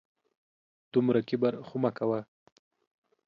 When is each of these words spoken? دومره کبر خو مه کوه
دومره 0.93 1.19
کبر 1.29 1.53
خو 1.67 1.75
مه 1.83 1.91
کوه 1.97 2.19